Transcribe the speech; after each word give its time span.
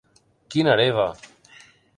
Quina 0.55 0.73
hereva! 0.77 1.07